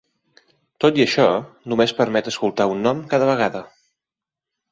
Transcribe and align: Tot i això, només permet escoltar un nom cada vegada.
Tot 0.83 0.95
i 1.01 1.03
això, 1.03 1.25
només 1.73 1.93
permet 1.99 2.31
escoltar 2.33 2.67
un 2.77 2.81
nom 2.87 3.05
cada 3.13 3.27
vegada. 3.33 3.65